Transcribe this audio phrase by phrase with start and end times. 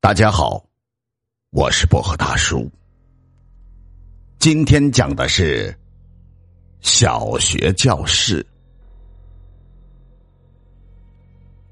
[0.00, 0.64] 大家好，
[1.50, 2.70] 我是薄荷大叔。
[4.38, 5.76] 今天讲的是
[6.80, 8.46] 小学教室，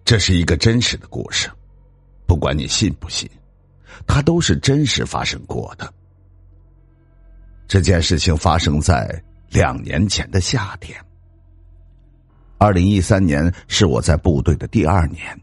[0.04, 1.49] 这是一个真实的故事，
[2.26, 3.31] 不管你信不信，
[4.08, 5.90] 它都是真实发生过的。
[7.69, 11.01] 这件事情发生在两年前的夏天，
[12.58, 15.40] 二零一三年是我在部队的第二年，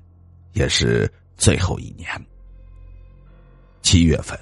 [0.51, 2.09] 也是最后一年。
[3.83, 4.39] 七月份，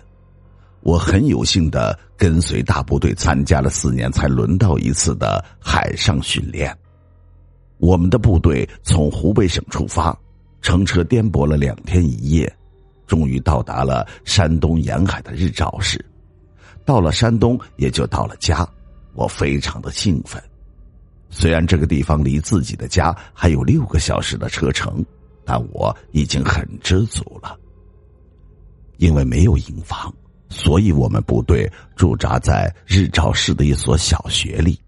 [0.82, 6.74] 我很有幸的跟随大部队参加了四年才轮到一次的海上训练。
[7.78, 10.18] 我们的部队从湖北省出发，
[10.62, 12.56] 乘车颠簸了两天一夜，
[13.08, 16.00] 终于到达了山东沿海的日照市。
[16.86, 18.66] 到了山东，也就到了家，
[19.14, 20.42] 我非常的兴奋。
[21.30, 25.04] 虽然这个地方离自己的家还有六个小时的车程，
[25.44, 27.58] 但我已经很知足了。
[29.02, 30.14] 因为没有营房，
[30.48, 34.80] 所以我们部队驻扎在日照市的一所小学里。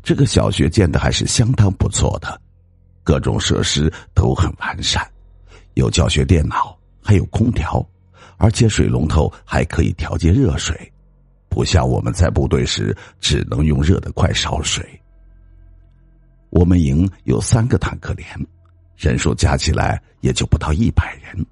[0.00, 2.40] 这个小学建的还是相当不错的，
[3.02, 5.04] 各种设施都很完善，
[5.74, 7.84] 有教学电脑，还有空调，
[8.36, 10.92] 而且水龙头还可以调节热水，
[11.48, 14.88] 不像我们在部队时只能用热的快烧水。
[16.50, 18.28] 我们营有三个坦克连，
[18.96, 21.44] 人数加起来也就不到一百人。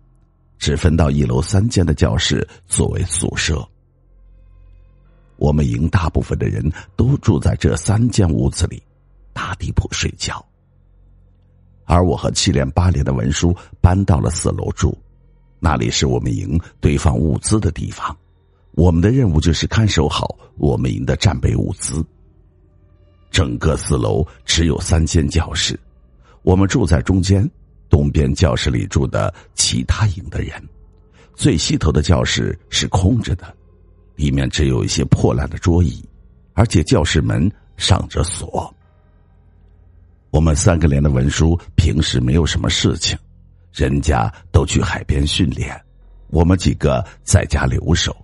[0.65, 3.63] 只分到一楼三间的教室作为宿舍。
[5.37, 6.65] 我们营大部分的人
[6.97, 8.83] 都住在这三间屋子里，
[9.35, 10.43] 打地铺睡觉。
[11.85, 14.97] 而我和七连八连的文书搬到了四楼住，
[15.61, 18.17] 那里是我们营堆放物资的地方。
[18.71, 22.03] 我们的任务就是看守好我们营的战备物资。
[23.31, 25.79] 整个四楼只有三间教室，
[26.41, 27.47] 我们住在中间。
[27.95, 30.61] 东边教室里住的其他营的人，
[31.37, 33.55] 最西头的教室是空着的，
[34.17, 36.05] 里面只有一些破烂的桌椅，
[36.55, 38.75] 而且教室门上着锁。
[40.33, 43.17] 我们三个连的文书平时没有什么事情，
[43.73, 45.81] 人家都去海边训练，
[46.31, 48.17] 我们几个在家留守，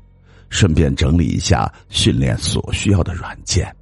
[0.48, 3.72] 顺便整理一下训练所需要的软件。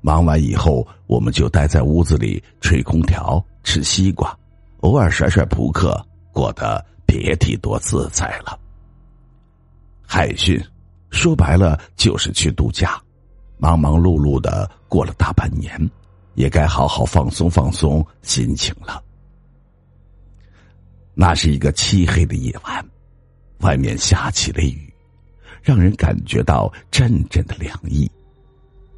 [0.00, 4.36] 忙完以后，我们就待在屋子里吹空调、吃西瓜。
[4.80, 6.00] 偶尔甩甩扑克，
[6.32, 8.58] 过得别提多自在了。
[10.06, 10.58] 海训
[11.10, 13.00] 说白了就是去度假，
[13.58, 15.78] 忙忙碌碌的过了大半年，
[16.34, 19.02] 也该好好放松放松心情了。
[21.14, 22.86] 那是一个漆黑的夜晚，
[23.58, 24.92] 外面下起了雨，
[25.60, 28.08] 让人感觉到阵阵的凉意。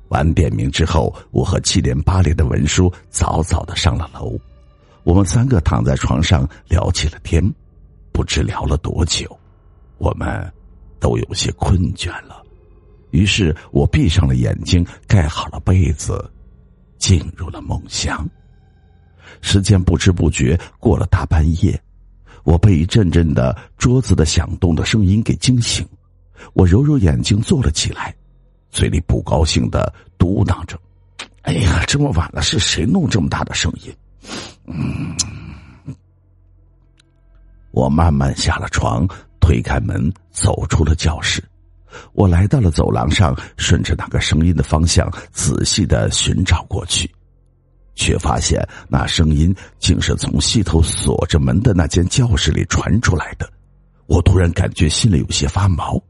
[0.08, 4.38] 晚点名之后，我和七连八连的文书早早的上了楼。
[5.02, 7.42] 我们三个躺在床上聊起了天，
[8.12, 9.38] 不知聊了多久，
[9.98, 10.52] 我们
[10.98, 12.42] 都有些困倦了。
[13.10, 16.30] 于是我闭上了眼睛，盖好了被子，
[16.98, 18.28] 进入了梦乡。
[19.40, 21.80] 时间不知不觉过了大半夜，
[22.44, 25.86] 我被一阵阵的桌子的响动的声音给惊醒。
[26.52, 28.14] 我揉揉眼睛坐了起来，
[28.70, 30.78] 嘴里不高兴的嘟囔着
[31.42, 33.94] ：“哎呀，这么晚了，是谁弄这么大的声音？”
[37.72, 39.06] 我慢慢下了床，
[39.41, 41.42] 推开门，走出了教室。
[42.12, 47.10] 我来到了走廊上，顺着那个声音的方向仔细的寻找过去，
[47.94, 53.50] 却发现那声音竟是从西头锁着门的那间教室里传出来的。
[54.06, 56.00] 我突然感觉心里有些发毛，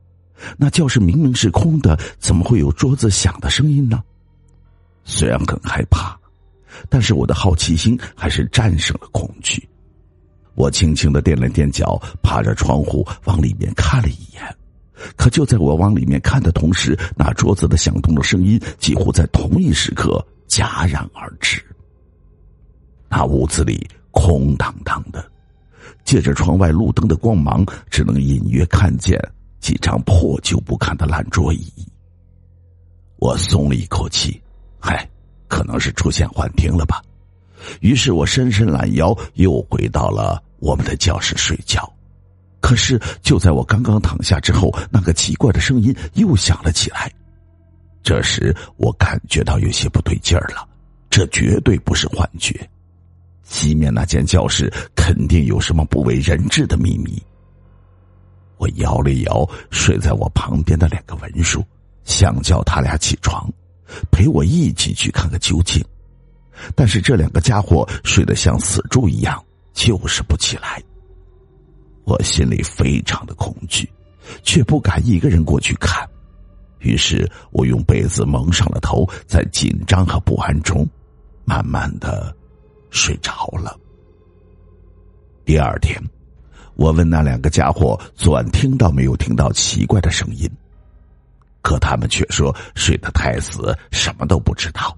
[0.58, 4.02] 那教室明明是空的，怎么会有桌子响的声音呢？
[5.04, 6.19] 虽然很害怕。
[6.88, 9.68] 但是我的好奇心还是战胜了恐惧，
[10.54, 14.42] 我轻轻的垫了垫脚，趴着窗户往里面看了一眼。
[15.16, 21.62] 可就在我往里面看的同时，那桌子的响动的声音几乎在同一时刻戛然而止。
[23.08, 25.24] 那屋子里空荡荡的，
[26.04, 29.18] 借着窗外路灯的光芒，只能隐约看见
[29.58, 31.72] 几张破旧不堪的烂桌椅。
[33.16, 34.40] 我松了一口气，
[34.78, 35.08] 嗨。
[35.50, 37.02] 可能是出现幻听了吧，
[37.80, 41.92] 于是我伸伸懒腰，又回到了我们的教室睡觉。
[42.60, 47.10] 可是就在我刚刚躺下之后，那个奇怪的声音又响了起来。
[48.02, 50.66] 这时我感觉到有些不对劲儿了，
[51.10, 52.54] 这绝对不是幻觉，
[53.42, 57.20] 西面那间教室肯定有什么不为人知的秘密。
[58.56, 61.64] 我摇了摇睡在我旁边的两个文书，
[62.04, 63.50] 想叫他俩起床。
[64.10, 65.84] 陪我一起去看个究竟，
[66.74, 69.42] 但是这两个家伙睡得像死猪一样，
[69.72, 70.82] 就是不起来。
[72.04, 73.88] 我心里非常的恐惧，
[74.42, 76.08] 却不敢一个人过去看。
[76.78, 80.88] 于是我用被子蒙上了头，在紧张和不安中，
[81.44, 82.34] 慢慢的
[82.90, 83.78] 睡着了。
[85.44, 86.00] 第二天，
[86.74, 90.50] 我问那两个家伙昨晚听到没有听到奇怪的声音，
[91.62, 94.96] 可他们却说睡得太死，什么都不知道。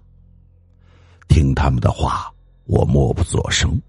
[1.29, 2.33] 听他们的话，
[2.65, 3.81] 我默不作声。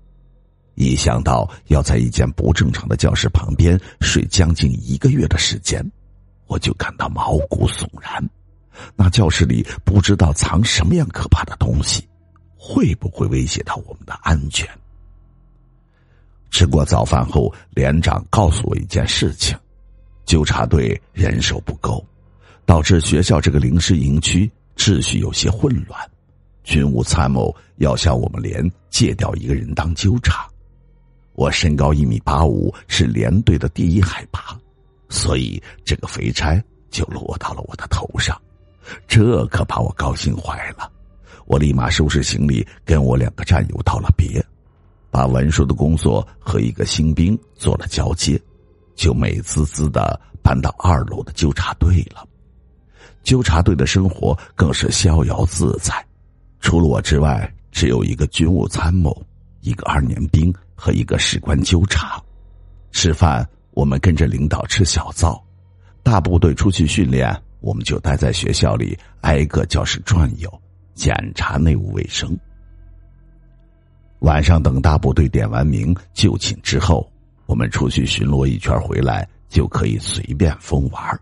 [0.75, 5.83] 一想到要在一间不正常的教室旁边睡将近一个月的时间。
[6.47, 8.29] 我就感到毛骨悚然，
[8.95, 12.07] 那教室里不知道藏什么样可怕的东西，
[12.57, 14.67] 会不会威胁到我们的安全？
[16.51, 19.57] 吃过早饭后，连长告诉我一件事情：
[20.25, 22.05] 纠察队人手不够，
[22.65, 25.99] 导致学校这个临时营区秩序有些混乱。
[26.63, 30.47] 军务参谋要向我们连借调一个人当纠察。
[31.33, 34.57] 我身高一米八五，是连队的第一海拔。
[35.09, 38.39] 所以，这个肥差就落到了我的头上，
[39.07, 40.89] 这可把我高兴坏了。
[41.45, 44.43] 我立马收拾行李，跟我两个战友道了别，
[45.11, 48.41] 把文书的工作和一个新兵做了交接，
[48.95, 52.25] 就美滋滋的搬到二楼的纠察队了。
[53.23, 55.93] 纠察队的生活更是逍遥自在，
[56.59, 59.25] 除了我之外，只有一个军务参谋，
[59.61, 62.21] 一个二年兵和一个士官纠察，
[62.91, 63.47] 吃饭。
[63.75, 65.43] 我们跟着领导吃小灶，
[66.03, 70.61] 大部队出去训练，我们就待在学校里挨个教室转悠，
[70.93, 72.37] 检查内务卫生。
[74.19, 77.11] 晚上等大部队点完名就寝之后，
[77.47, 81.19] 我们出去巡逻一圈回来，就可以随便疯玩。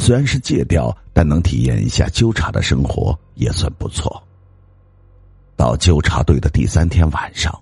[0.00, 4.10] 虽然是借调，但能体验一下纠察的生活，也算不错。
[5.56, 7.52] 到纠察队的第三天晚上，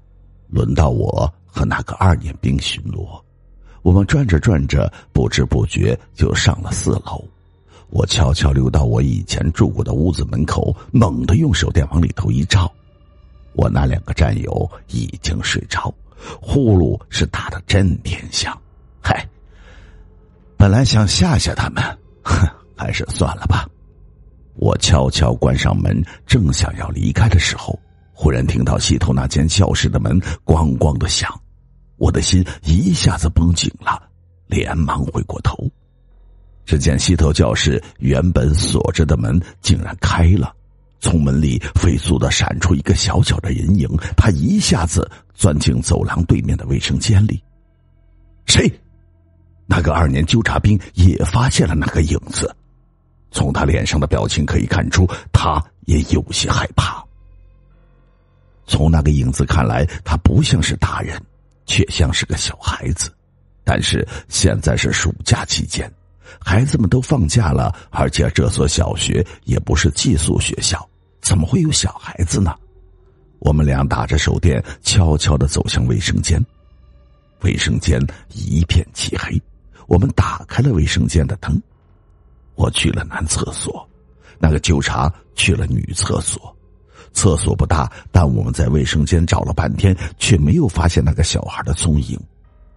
[0.49, 3.21] 轮到我和那个二年兵巡逻。
[3.83, 7.23] 我们转着转着，不知不觉就上了四楼。
[7.91, 12.73] 我悄悄溜到我以前住过的屋子门口，猛地用手电往里头一照，
[13.53, 15.93] 我那两个战友已经睡着，
[16.41, 18.57] 呼噜是打的震天响。
[19.03, 19.29] 嗨，
[20.57, 21.83] 本来想吓吓他们，
[22.29, 22.47] 哼
[22.77, 23.67] 还是算了吧。
[24.55, 27.79] 我悄悄关上门，正想要离开的时候，
[28.13, 31.33] 忽然听到西头那间教室的门咣咣的响。
[31.97, 34.01] 我的心一下子绷紧了，
[34.47, 35.69] 连忙回过头，
[36.65, 40.53] 只见西头教室原本锁着的门竟然开了，
[41.01, 47.43] 从门里飞速的闪出一个小小的人影，他一下子钻进走廊对面的卫生间里。
[48.47, 48.69] 谁？
[49.71, 52.53] 那个二年纠察兵也发现了那个影子，
[53.31, 57.05] 从他脸上的表情可以看出，他也有些害怕。
[58.67, 61.17] 从那个影子看来，他不像是大人。
[61.71, 63.13] 却像是个小孩子，
[63.63, 65.87] 但是现在是暑假期间，
[66.41, 70.89] 孩子们都放假了，而且这所小学也不是寄宿学校，
[71.21, 72.57] 怎么会有小孩子呢？
[73.41, 76.43] 我们俩打着手电，悄悄的走向卫生间。
[77.43, 78.01] 卫生间
[78.33, 79.39] 一片漆黑，
[79.89, 81.61] 我们打开了卫生间的灯。
[82.55, 83.89] 我去了男厕所，
[84.39, 86.55] 那个纠察去了女厕所。
[87.13, 92.21] 厕所不大，但我们在卫生间找了半天，却没有发现那个小孩的踪影。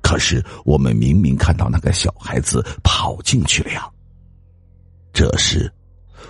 [0.02, 3.72] 可是我们明明看到那个小孩子跑进去了。
[3.72, 3.88] 呀。
[5.14, 5.72] 这时，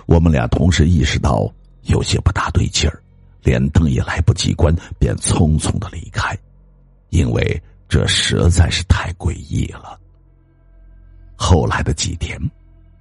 [0.06, 1.48] 我们俩同时意识到
[1.82, 3.00] 有些不大对劲儿，
[3.42, 6.36] 连灯也来不及关，便匆匆的离开，
[7.10, 9.98] 因为这实在是太诡异了。
[11.42, 12.40] 后来的几天，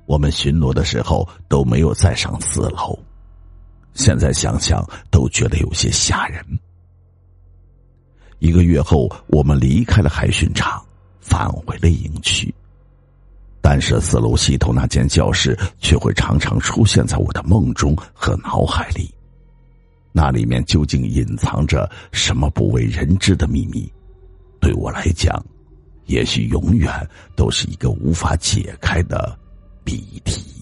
[0.08, 2.98] 我们巡逻的时候都没有再上四楼。
[3.94, 6.44] 现在想想都觉得有些吓人。
[8.40, 10.84] 一个月后，我们离开了海训场，
[11.20, 12.52] 返回了营区。
[13.62, 19.14] 但是四楼西头那间教室却会常常出现在我的梦中和脑海里。
[20.12, 23.88] 那里面究竟隐藏着什么不为人知的秘密？
[24.60, 25.46] 对我来讲，
[26.06, 26.92] 也许永远
[27.36, 29.38] 都是一个无法解开的
[29.84, 30.61] 谜题。